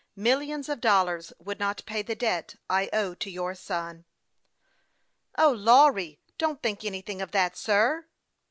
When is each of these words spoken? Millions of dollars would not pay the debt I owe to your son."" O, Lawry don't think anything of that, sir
Millions 0.15 0.67
of 0.67 0.81
dollars 0.81 1.31
would 1.37 1.59
not 1.59 1.83
pay 1.85 2.01
the 2.01 2.15
debt 2.15 2.55
I 2.67 2.89
owe 2.91 3.13
to 3.13 3.29
your 3.29 3.53
son."" 3.53 4.05
O, 5.37 5.51
Lawry 5.51 6.19
don't 6.39 6.59
think 6.59 6.83
anything 6.83 7.21
of 7.21 7.29
that, 7.33 7.55
sir 7.55 8.07